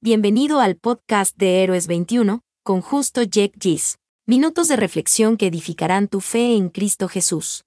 [0.00, 3.96] Bienvenido al podcast de Héroes 21, con justo Jack Gis.
[4.28, 7.64] Minutos de reflexión que edificarán tu fe en Cristo Jesús.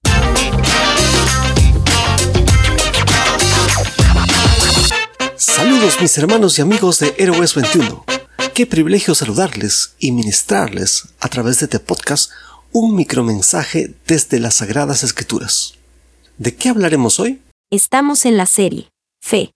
[5.36, 8.02] Saludos mis hermanos y amigos de Héroes 21.
[8.54, 12.30] Qué privilegio saludarles y ministrarles a través de este podcast
[12.72, 15.74] un micromensaje desde las Sagradas Escrituras.
[16.38, 17.42] ¿De qué hablaremos hoy?
[17.70, 18.88] Estamos en la serie,
[19.20, 19.52] Fe.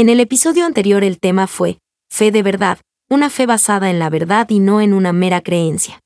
[0.00, 2.78] En el episodio anterior el tema fue, Fe de verdad,
[3.10, 5.98] una fe basada en la verdad y no en una mera creencia.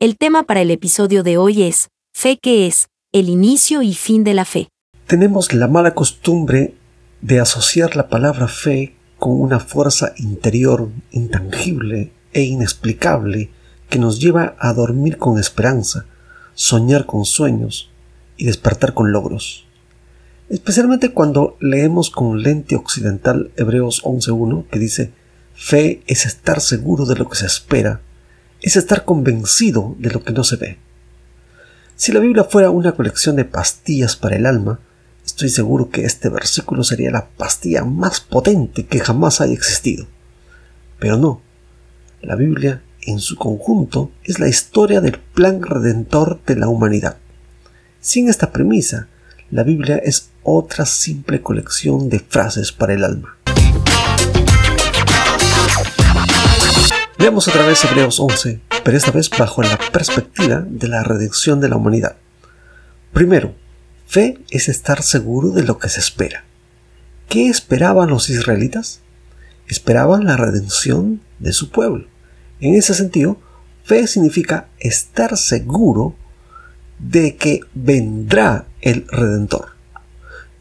[0.00, 4.24] El tema para el episodio de hoy es, Fe que es, el inicio y fin
[4.24, 4.70] de la fe.
[5.06, 6.74] Tenemos la mala costumbre
[7.20, 13.52] de asociar la palabra fe con una fuerza interior intangible e inexplicable
[13.88, 16.06] que nos lleva a dormir con esperanza,
[16.54, 17.88] soñar con sueños
[18.36, 19.65] y despertar con logros.
[20.48, 25.12] Especialmente cuando leemos con lente occidental Hebreos 11.1 que dice,
[25.54, 28.00] fe es estar seguro de lo que se espera,
[28.62, 30.78] es estar convencido de lo que no se ve.
[31.96, 34.78] Si la Biblia fuera una colección de pastillas para el alma,
[35.24, 40.06] estoy seguro que este versículo sería la pastilla más potente que jamás haya existido.
[41.00, 41.42] Pero no,
[42.22, 47.16] la Biblia en su conjunto es la historia del plan redentor de la humanidad.
[48.00, 49.08] Sin esta premisa,
[49.50, 53.36] la Biblia es otra simple colección de frases para el alma.
[57.18, 61.68] Veamos otra vez Hebreos 11, pero esta vez bajo la perspectiva de la redención de
[61.68, 62.16] la humanidad.
[63.12, 63.54] Primero,
[64.06, 66.44] fe es estar seguro de lo que se espera.
[67.28, 69.00] ¿Qué esperaban los israelitas?
[69.68, 72.06] Esperaban la redención de su pueblo.
[72.60, 73.40] En ese sentido,
[73.84, 76.14] fe significa estar seguro
[76.98, 79.68] de que vendrá el Redentor.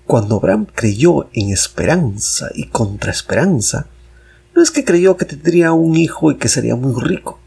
[0.06, 3.88] Cuando Abraham creyó en esperanza y contra esperanza,
[4.56, 7.40] no es que creyó que tendría un hijo y que sería muy rico.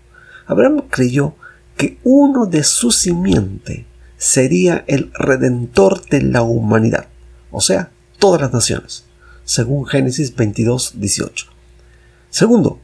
[0.47, 1.35] Abraham creyó
[1.77, 7.07] que uno de su simiente sería el redentor de la humanidad,
[7.51, 9.05] o sea, todas las naciones,
[9.45, 11.47] según Génesis 22, 18.
[12.31, 12.81] Segundo,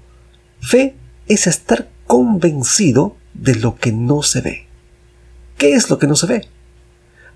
[0.61, 0.95] fe
[1.27, 4.66] es estar convencido de lo que no se ve.
[5.59, 6.49] ¿Qué es lo que no se ve?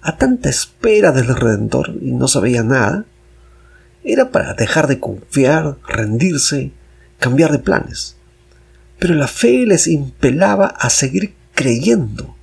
[0.00, 3.04] A tanta espera del Redentor y no se veía nada,
[4.04, 6.72] era para dejar de confiar, rendirse,
[7.18, 8.16] cambiar de planes.
[8.98, 12.36] Pero la fe les impelaba a seguir creyendo,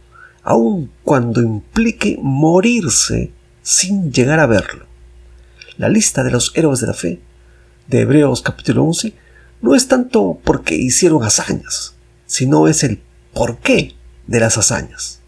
[0.43, 4.85] aun cuando implique morirse sin llegar a verlo.
[5.77, 7.19] La lista de los héroes de la fe
[7.87, 9.13] de Hebreos capítulo 11
[9.61, 11.95] no es tanto porque hicieron hazañas,
[12.25, 13.01] sino es el
[13.33, 13.95] porqué
[14.27, 15.22] de las hazañas.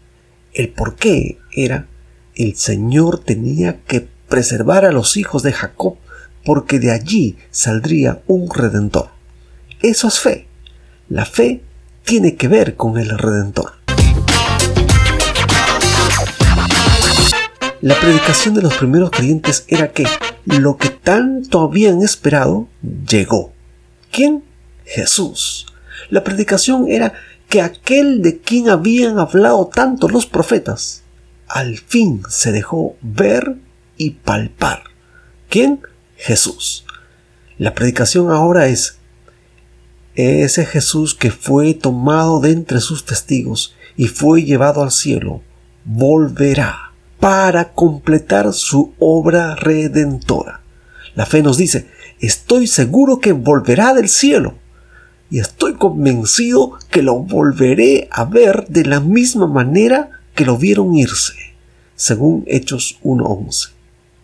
[0.52, 1.86] El porqué era
[2.38, 5.96] el Señor tenía que preservar a los hijos de Jacob
[6.44, 9.08] porque de allí saldría un redentor.
[9.82, 10.46] Eso es fe.
[11.08, 11.62] La fe
[12.04, 13.72] tiene que ver con el redentor.
[17.80, 20.06] La predicación de los primeros creyentes era que
[20.44, 22.68] lo que tanto habían esperado
[23.08, 23.52] llegó.
[24.12, 24.44] ¿Quién?
[24.84, 25.66] Jesús.
[26.08, 27.12] La predicación era
[27.48, 31.02] que aquel de quien habían hablado tanto los profetas,
[31.48, 33.56] al fin se dejó ver
[33.96, 34.84] y palpar.
[35.48, 35.80] ¿Quién?
[36.16, 36.84] Jesús.
[37.56, 38.98] La predicación ahora es
[40.14, 45.42] ese Jesús que fue tomado de entre sus testigos y fue llevado al cielo,
[45.84, 50.60] volverá para completar su obra redentora.
[51.14, 51.88] La fe nos dice,
[52.20, 54.54] estoy seguro que volverá del cielo
[55.30, 60.94] y estoy convencido que lo volveré a ver de la misma manera que lo vieron
[60.94, 61.34] irse,
[61.96, 63.70] según Hechos 1.11.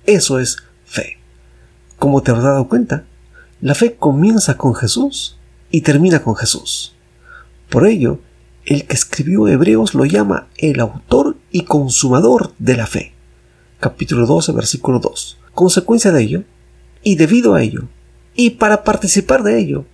[0.06, 1.19] Eso es fe.
[1.98, 3.04] Como te has dado cuenta,
[3.60, 5.36] la fe comienza con Jesús
[5.72, 6.94] y termina con Jesús.
[7.69, 8.20] Por ello,
[8.64, 13.12] el que escribió Hebreos lo llama el autor y consumador de la fe.
[13.80, 15.38] Capítulo 12, versículo 2.
[15.53, 16.44] Consecuencia de ello,
[17.03, 17.88] y debido a ello,
[18.36, 19.84] y para participar de ello,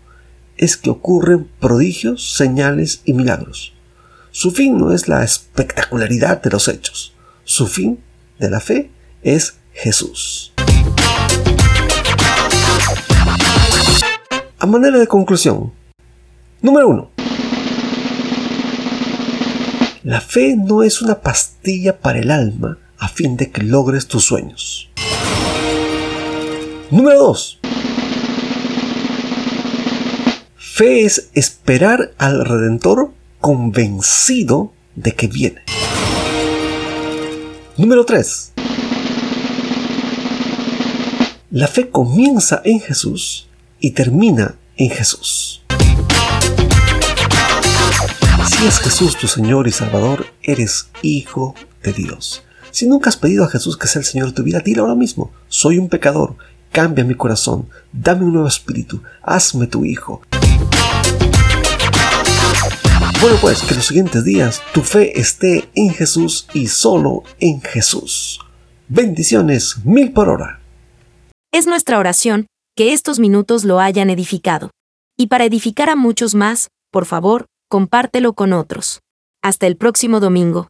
[0.59, 3.73] es que ocurren prodigios, señales y milagros.
[4.33, 7.15] Su fin no es la espectacularidad de los hechos.
[7.43, 7.99] Su fin
[8.39, 8.91] de la fe
[9.23, 10.53] es Jesús.
[14.59, 15.73] A manera de conclusión.
[16.63, 17.11] Número 1.
[20.05, 24.25] La fe no es una pastilla para el alma a fin de que logres tus
[24.25, 24.91] sueños.
[26.93, 27.61] Número 2.
[30.57, 35.63] Fe es esperar al Redentor convencido de que viene.
[37.77, 38.53] Número 3.
[41.53, 43.49] La fe comienza en Jesús
[43.81, 45.63] y termina en Jesús.
[48.49, 52.43] Si es Jesús tu Señor y Salvador, eres hijo de Dios.
[52.71, 54.95] Si nunca has pedido a Jesús que sea el Señor de tu vida, dile ahora
[54.95, 56.37] mismo, soy un pecador,
[56.71, 60.21] cambia mi corazón, dame un nuevo espíritu, hazme tu hijo.
[63.21, 68.41] Bueno pues, que los siguientes días tu fe esté en Jesús y solo en Jesús.
[68.89, 70.61] Bendiciones mil por hora.
[71.53, 74.71] Es nuestra oración que estos minutos lo hayan edificado.
[75.19, 79.01] Y para edificar a muchos más, por favor, compártelo con otros.
[79.43, 80.69] Hasta el próximo domingo.